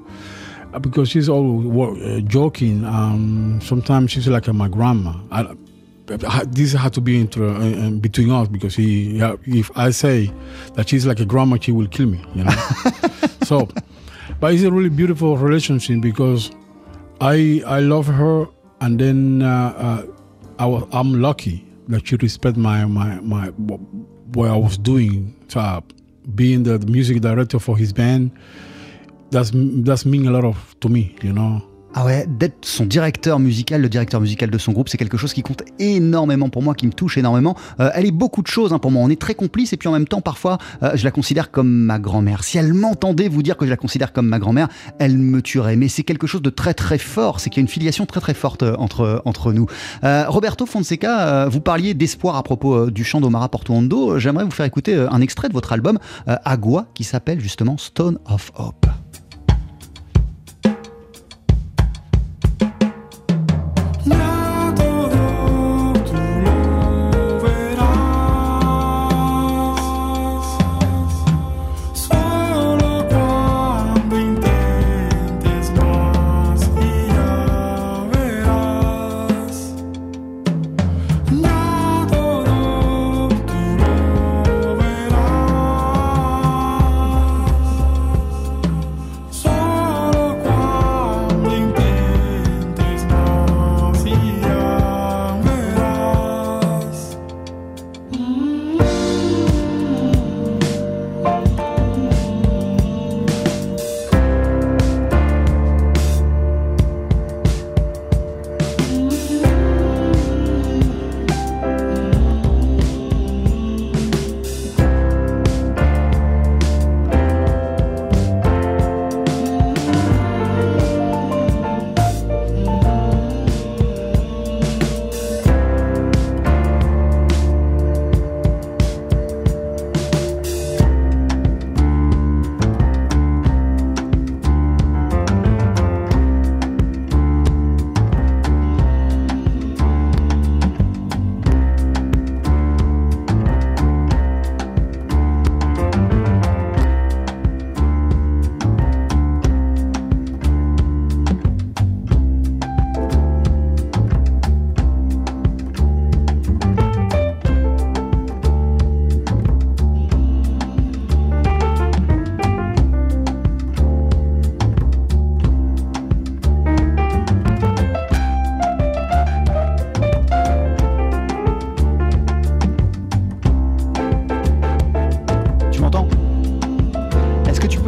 [0.73, 2.85] Uh, Because she's always uh, joking.
[2.85, 5.13] Um, sometimes she's like my grandma.
[5.31, 5.55] I,
[6.47, 10.33] this had to be into, uh, uh, between us because he, if I say
[10.73, 12.23] that she's like a grandma, she will kill me.
[12.33, 12.51] You know.
[13.43, 13.67] so,
[14.39, 16.49] but it's a really beautiful relationship because
[17.21, 18.47] I I love her,
[18.81, 20.05] and then uh, uh,
[20.57, 25.35] I was, I'm lucky that she respect my my my wh- what I was doing.
[25.47, 25.83] So,
[26.33, 28.31] being the music director for his band,
[29.31, 31.15] that's that's mean a lot of to me.
[31.21, 31.61] You know?
[31.95, 35.33] Ah ouais, d'être son directeur musical, le directeur musical de son groupe, c'est quelque chose
[35.33, 37.55] qui compte énormément pour moi, qui me touche énormément.
[37.79, 39.01] Euh, elle est beaucoup de choses hein, pour moi.
[39.01, 41.67] On est très complices et puis en même temps, parfois, euh, je la considère comme
[41.67, 42.43] ma grand-mère.
[42.43, 44.67] Si elle m'entendait vous dire que je la considère comme ma grand-mère,
[44.99, 45.77] elle me tuerait.
[45.77, 47.39] Mais c'est quelque chose de très très fort.
[47.39, 49.65] C'est qu'il y a une filiation très très forte euh, entre entre nous.
[50.03, 54.19] Roberto Fonseca, vous parliez d'espoir à propos du chant d'Omara Portuondo.
[54.19, 58.51] J'aimerais vous faire écouter un extrait de votre album Agua qui s'appelle justement Stone of
[58.55, 58.85] Hope.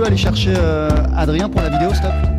[0.03, 2.30] Aller chercher euh, Adrien pour la vidéo, stop.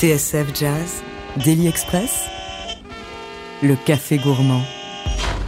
[0.00, 1.02] TSF Jazz,
[1.44, 2.24] Daily Express,
[3.62, 4.62] le café gourmand.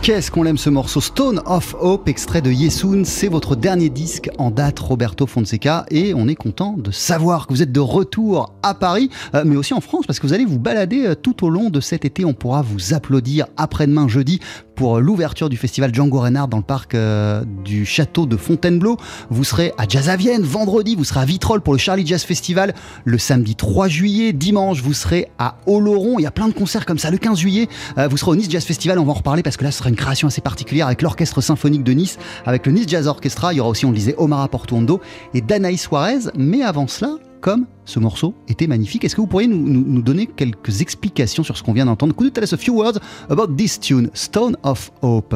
[0.03, 1.01] Qu'est-ce qu'on aime ce morceau?
[1.01, 6.13] Stone of Hope, extrait de Yesun, c'est votre dernier disque en date, Roberto Fonseca, et
[6.13, 9.73] on est content de savoir que vous êtes de retour à Paris, euh, mais aussi
[9.73, 12.27] en France, parce que vous allez vous balader euh, tout au long de cet été.
[12.27, 14.41] On pourra vous applaudir après-demain jeudi
[14.75, 18.97] pour l'ouverture du festival Django Reinhardt dans le parc euh, du château de Fontainebleau.
[19.31, 22.23] Vous serez à Jazz à Vienne vendredi, vous serez à Vitrolles pour le Charlie Jazz
[22.23, 24.33] Festival le samedi 3 juillet.
[24.33, 26.19] Dimanche, vous serez à Oloron.
[26.19, 27.11] Il y a plein de concerts comme ça.
[27.11, 27.69] Le 15 juillet,
[27.99, 28.99] euh, vous serez au Nice Jazz Festival.
[28.99, 31.41] On va en reparler parce que là, ce sera une création assez particulière avec l'Orchestre
[31.41, 33.53] Symphonique de Nice, avec le Nice Jazz Orchestra.
[33.53, 35.01] Il y aura aussi, on le disait, Omar Portuondo
[35.35, 36.31] et Danaï Suarez.
[36.37, 39.05] Mais avant cela, comme ce morceau était magnifique.
[39.05, 42.15] Est-ce que vous pourriez nous, nous- nous donner quelques explications sur ce qu'on vient d'entendre?
[42.15, 45.35] Could you tell us a few words about this tune, Stone of Hope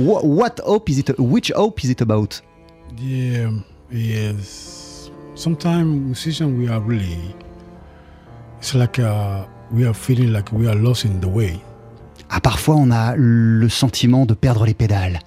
[0.00, 1.12] Wha- What hope is it?
[1.18, 2.42] Which hope is it about?
[2.98, 3.50] Yeah,
[3.92, 5.10] yes.
[5.34, 7.18] Sometimes musicians we are really.
[8.58, 11.60] It's like uh, we are feeling like we are lost in the way.
[12.30, 15.18] Ah, parfois, on a le sentiment de perdre les pédales.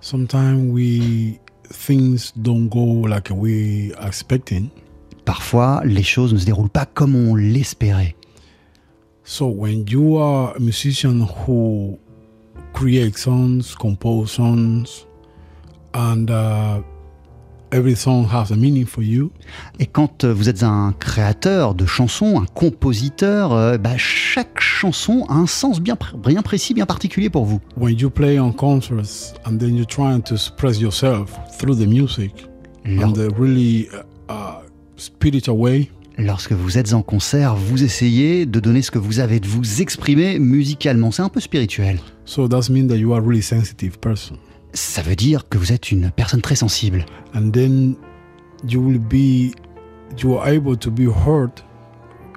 [0.00, 1.38] Sometimes we
[1.72, 4.68] things don't go like we are expecting.
[5.34, 8.16] Parfois, les choses ne se déroulent pas comme on l'espérait.
[9.22, 11.98] So when you are a musician who
[12.72, 15.06] creates songs, compose songs,
[15.94, 16.82] and uh,
[17.70, 19.30] every song has a meaning for you,
[19.78, 25.26] Et quand euh, vous êtes un créateur de chansons, un compositeur, euh, bah, chaque chanson
[25.28, 27.60] a un sens bien, bien précis, bien particulier pour vous.
[27.76, 32.32] when you play on concerts and then you're trying to express yourself through the music
[32.84, 33.88] Lors- the really
[34.28, 34.59] uh,
[36.18, 39.80] Lorsque vous êtes en concert, vous essayez de donner ce que vous avez, de vous
[39.80, 41.10] exprimer musicalement.
[41.10, 41.98] C'est un peu spirituel.
[42.30, 44.36] so that means that you are a really sensitive person.
[44.72, 47.04] Ça veut dire que vous êtes une personne très sensible.
[47.34, 47.96] And then
[48.68, 49.52] you will be,
[50.22, 51.50] you are able to be heard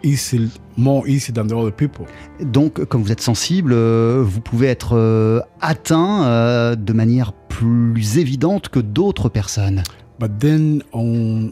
[0.04, 2.06] easy, more easy than the other people.
[2.42, 8.18] Donc, comme vous êtes sensible, euh, vous pouvez être euh, atteint euh, de manière plus
[8.18, 9.84] évidente que d'autres personnes.
[10.20, 11.52] But then on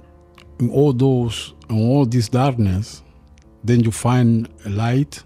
[0.61, 3.03] in all those in all this darkness,
[3.65, 5.25] then you find a light,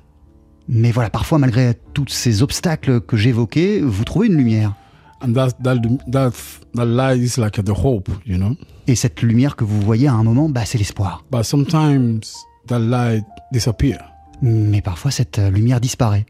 [0.67, 4.73] Mais voilà, parfois, malgré tous ces obstacles que j'évoquais, vous trouvez une lumière.
[5.21, 5.77] and that that
[6.11, 6.31] that
[6.73, 8.55] that light is like the hope, you know?
[8.87, 11.23] Et cette lumière que vous voyez à un moment, bah, c'est l'espoir.
[11.31, 12.21] But sometimes
[12.67, 13.97] that light disappear.
[14.41, 16.25] Mais parfois, cette lumière disparaît.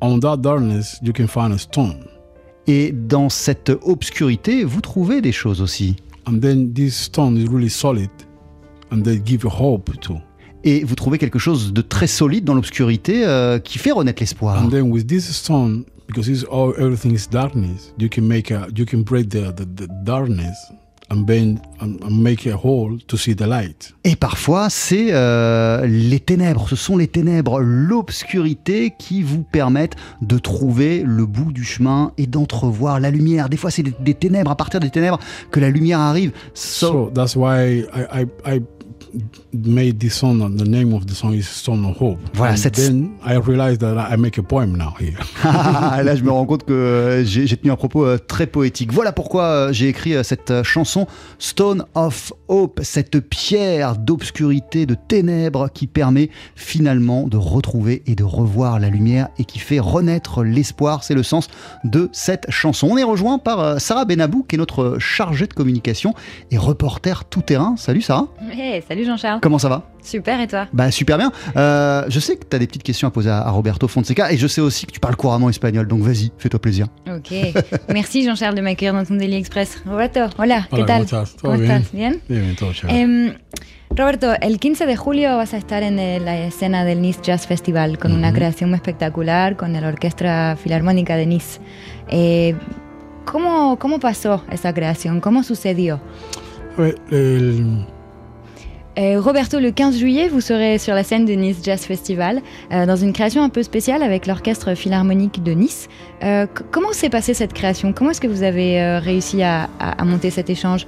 [0.00, 2.04] On that darkness, you can find a stone,
[2.66, 5.96] Et dans cette obscurité, vous trouvez des choses aussi.
[6.26, 8.10] And then this stone is really solid,
[8.90, 10.18] and they give you hope too.
[10.64, 14.62] Et vous trouvez quelque chose de très solide dans l'obscurité euh, qui fait renaître l'espoir.
[14.62, 17.92] And then with this stone, because it's all everything is darkness.
[17.98, 20.56] You can make a you can break the the, the darkness
[21.12, 23.94] and bend and, and make a hole to see the light.
[24.04, 30.38] Et parfois, c'est euh, les ténèbres, ce sont les ténèbres, l'obscurité qui vous permettent de
[30.38, 33.48] trouver le bout du chemin et d'entrevoir la lumière.
[33.48, 35.18] Des fois, c'est des, des ténèbres, à partir des ténèbres
[35.50, 36.32] que la lumière arrive.
[36.54, 38.62] So, So that's why I, I, I
[39.54, 40.40] made this song.
[40.42, 42.18] and The name of the song is Stone of Hope.
[42.34, 45.18] Voilà, and cette- then I realized that I make a poem now here.
[45.44, 48.92] Là, je me rends compte que euh, j'ai tenu un propos euh, très poétique.
[48.92, 51.06] Voilà pourquoi euh, j'ai écrit cette chanson
[51.38, 58.24] Stone of Hope, cette pierre d'obscurité, de ténèbres qui permet finalement de retrouver et de
[58.24, 61.04] revoir la lumière et qui fait renaître l'espoir.
[61.04, 61.48] C'est le sens
[61.84, 62.88] de cette chanson.
[62.90, 66.14] On est rejoint par Sarah Benabou, qui est notre chargée de communication
[66.50, 67.74] et reporter tout terrain.
[67.76, 69.40] Salut Sarah, Hey, salut Jean-Charles.
[69.42, 71.30] Comment ça va Super, et toi bah super bien.
[71.56, 74.32] Euh, je sais que tu as des petites questions à poser à, à Roberto Fonseca
[74.32, 76.86] et je sais aussi que tu parles couramment espagnol, donc vas-y, fais-toi plaisir.
[77.06, 77.32] Ok.
[77.92, 79.82] Merci Jean-Charles de m'accueillir dans ton Daily Express.
[79.84, 80.94] Roberto, hola, ¿qué Hola, tal?
[80.96, 81.36] ¿cómo estás?
[81.36, 81.72] ¿Todo ¿Cómo bien?
[81.72, 81.92] estás?
[81.92, 82.22] ¿Bien?
[82.28, 83.00] Bien, bien, todo chévere.
[83.00, 83.34] Em,
[83.94, 87.46] Roberto, el 15 de julio vas a estar en el- la escena del Nice Jazz
[87.46, 91.60] Festival con una creación muy espectacular con la Orquesta Filarmónica de Nice.
[92.08, 92.54] Eh,
[93.26, 95.20] ¿cómo, ¿Cómo pasó esa creación?
[95.20, 96.00] ¿Cómo sucedió?
[97.10, 97.86] El-
[98.98, 102.84] Euh, Roberto, le 15 juillet, vous serez sur la scène du Nice Jazz Festival euh,
[102.84, 105.88] dans une création un peu spéciale avec l'Orchestre Philharmonique de Nice.
[106.22, 107.94] Euh, comment s'est passée cette création?
[107.94, 110.86] Comment est-ce que vous avez euh, réussi à, à- à monter cet échange?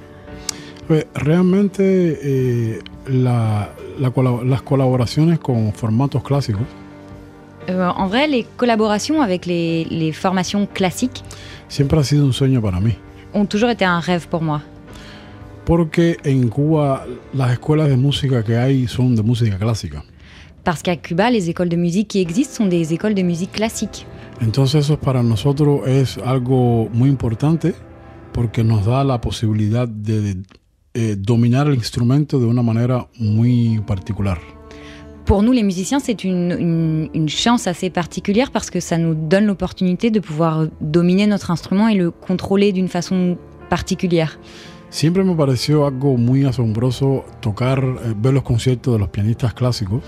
[1.15, 2.79] Realmente eh,
[3.09, 6.67] la- la cola- las colaboraciones con formatos clásicos
[7.67, 11.23] En vrai, les collaborations avec les, les formations classiques
[11.69, 12.93] siempre ha sido un sueño para mí.
[13.33, 14.61] ont toujours été un rêve pour moi.
[15.65, 20.03] Porque en Cuba las escuelas de música que hay son de música clásica.
[20.63, 24.05] Parce qu'à Cuba, les écoles de musique qui existent sont des écoles de musique classique.
[24.41, 27.73] Entonces eso para nosotros es algo muy importante
[28.33, 30.37] porque nos da la posibilidad de
[30.93, 34.39] eh, dominar el instrumento de una manera muy particular.
[35.25, 39.15] Pour nous, les musiciens, c'est une, une- une chance assez particulière parce que ça nous
[39.15, 43.35] donne l'opportunité de pouvoir dominer notre instrument et le contrôler d'une façon
[43.69, 44.37] particulière.
[44.95, 50.01] Siempre me pareció algo muy asombroso tocar, eh, ver los conciertos de los pianistas clásicos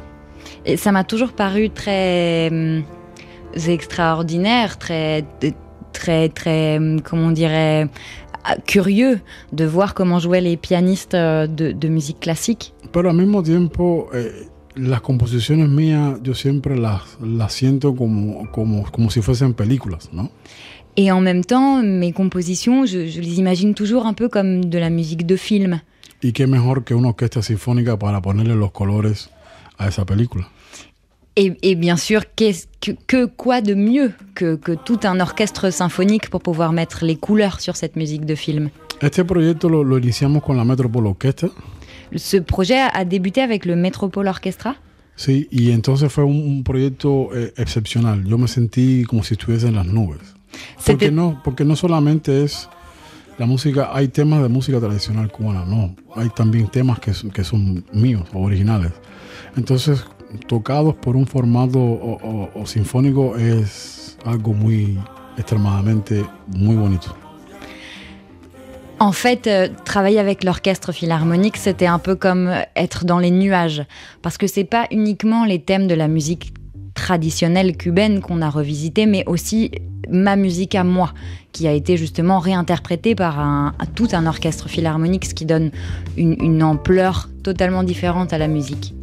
[0.63, 2.83] Et ça m'a toujours paru très hum,
[3.67, 5.25] extraordinaire, très,
[5.91, 7.89] très, très, hum, comment on dirait,
[8.45, 9.19] ah, curieux
[9.51, 12.73] de voir comment jouaient les pianistes euh, de, de musique classique.
[12.93, 18.89] Pero al mismo tiempo, eh, las composiciones mías yo siempre las, las siento como, como,
[18.89, 20.29] como si fuesen películas, ¿no?
[20.97, 24.79] Et en même temps, mes compositions, je, je les imagine toujours un peu comme de
[24.79, 25.79] la musique de film.
[26.23, 29.29] Y qué mejor que una orquesta sinfónica para ponerle los colores
[29.77, 30.47] a esa película.
[31.35, 35.69] Et, et bien sûr, qu'est-ce que, que quoi de mieux que, que tout un orchestre
[35.71, 38.71] symphonique pour pouvoir mettre les couleurs sur cette musique de film?
[38.99, 41.49] Este proyecto lo, lo iniciamos con la Metropole Orquesta,
[42.15, 44.77] Ce projet a débuté avec le Metropole Orchestra?
[45.15, 48.23] sí, y entonces fue un, un proyecto eh, excepcional.
[48.25, 50.33] Yo me sentí como si estuviese en las nubes.
[50.85, 52.69] Porque no, porque no solamente es
[53.37, 57.85] la música, hay temas de música tradicional cubana, no, hay también temas que, que son
[57.93, 58.91] míos, originales.
[59.55, 60.03] Entonces,
[60.47, 64.97] tocados por un formato o- o- o sinfónico es algo muy
[65.37, 67.15] extremadamente muy bonito.
[68.99, 73.85] En fait, euh, travailler avec l'orchestre philharmonique, c'était un peu comme être dans les nuages.
[74.23, 76.51] Parce que c'est pas uniquement les thèmes de la musique
[76.95, 79.69] traditionnelle cubaine qu'on a revisité, mais aussi
[80.09, 81.13] ma musique à moi,
[81.51, 85.71] qui a été justement réinterprétée par tout un orchestre philharmonique, ce qui donne
[86.17, 88.93] une ampleur totalement différente à la musique.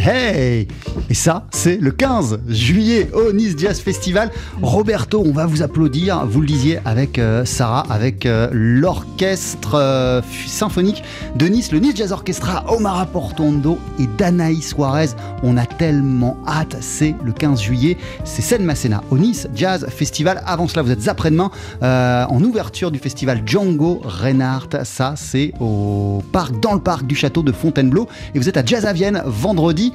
[0.00, 0.68] Hey
[1.10, 4.30] Et ça, c'est le 15 juillet au Nice Jazz Festival.
[4.62, 10.22] Roberto, on va vous applaudir, vous le disiez, avec euh, Sarah, avec euh, l'orchestre euh,
[10.46, 11.02] symphonique
[11.34, 15.08] de Nice, le Nice Jazz Orchestra, Omar Portondo et Danaï Suarez.
[15.42, 20.42] On a tellement hâte, c'est le 15 juillet, c'est Seine Masséna au Nice Jazz Festival.
[20.46, 24.84] Avant cela, vous êtes après-demain en ouverture du festival Django Reinhardt.
[24.84, 28.06] Ça, c'est au parc, dans le parc du château de Fontainebleau.
[28.34, 29.87] Et vous êtes à Jazz à Vienne vendredi.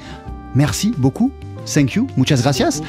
[0.55, 1.31] Merci beaucoup.
[1.65, 2.07] Thank you.
[2.17, 2.81] Muchas gracias.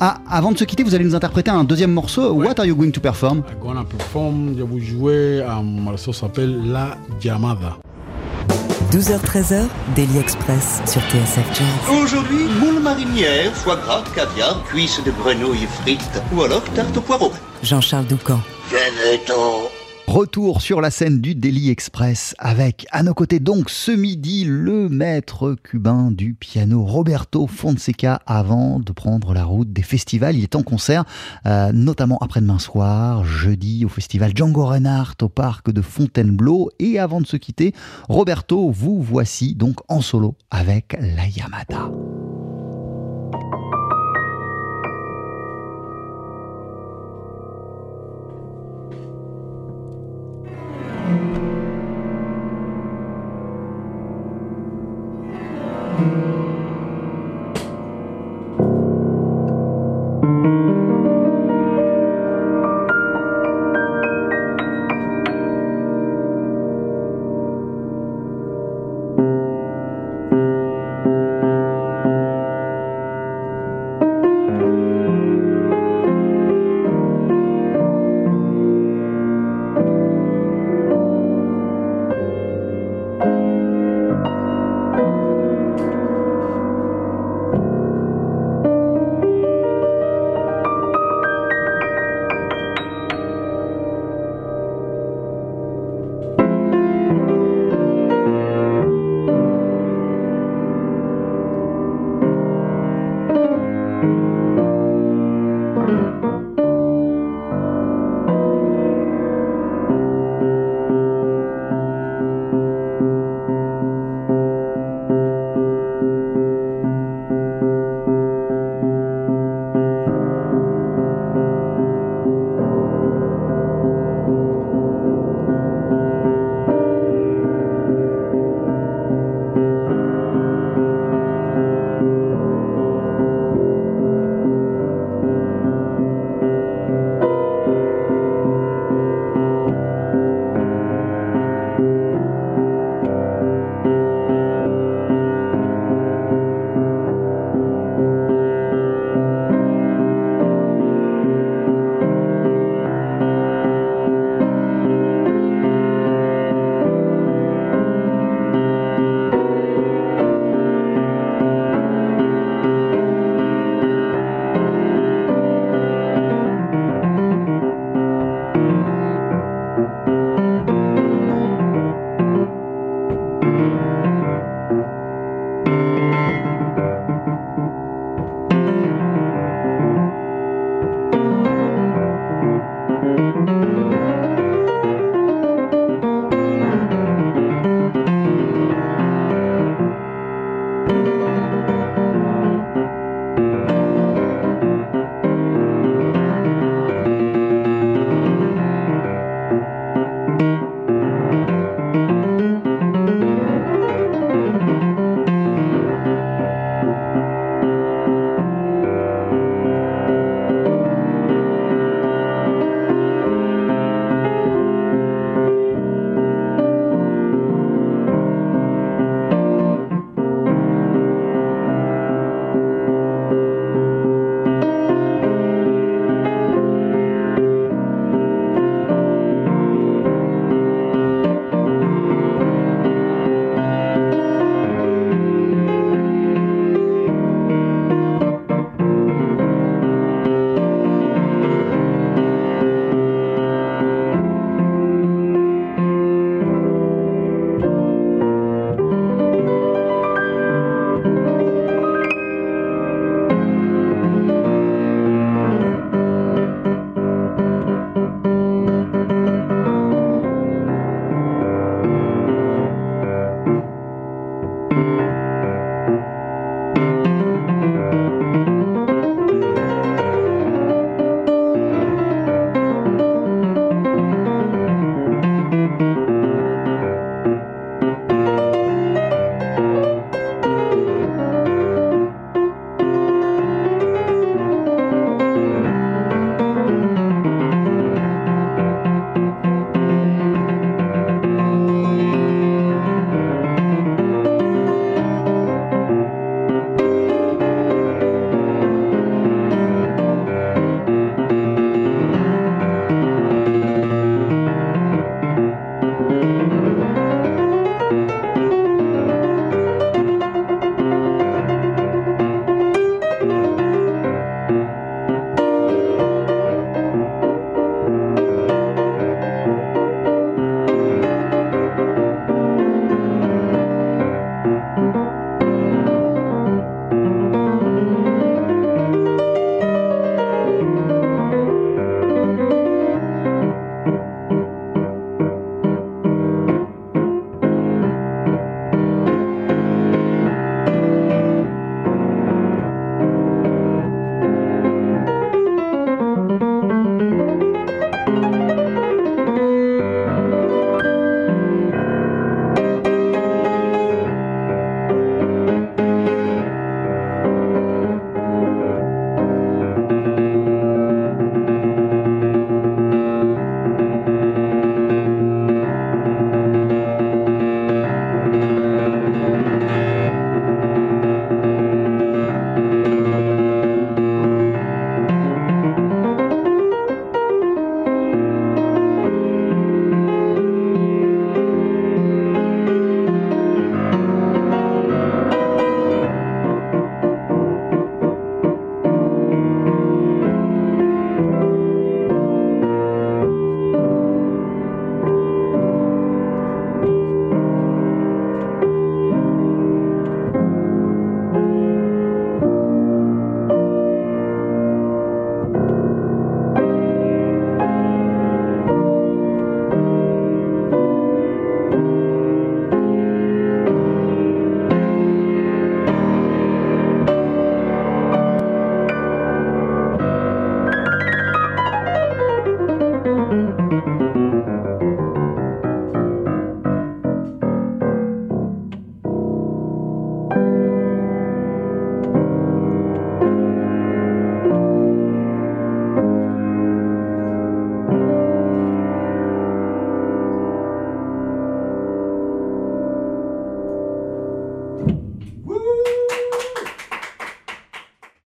[0.00, 2.32] Ah, avant de se quitter, vous allez nous interpréter un deuxième morceau.
[2.32, 3.38] What are you going to perform?
[3.38, 7.78] I'm gonna perform, je vais jouer, um, ça s'appelle La Llamada.
[8.90, 12.02] 12h-13h, Daily Express sur TSF Jazz.
[12.02, 17.30] Aujourd'hui, moule marinière, foie gras, caviar, cuisses de grenouille frites ou alors tarte au poireau.
[17.62, 18.40] Jean-Charles Doucan.
[18.70, 19.68] Venez-t'en
[20.08, 24.88] Retour sur la scène du Daily Express avec à nos côtés donc ce midi le
[24.88, 30.34] maître cubain du piano Roberto Fonseca avant de prendre la route des festivals.
[30.34, 31.04] Il est en concert
[31.44, 37.20] euh, notamment après-demain soir, jeudi au festival Django Reinhardt au parc de Fontainebleau et avant
[37.20, 37.74] de se quitter,
[38.08, 41.90] Roberto, vous voici donc en solo avec la Yamada.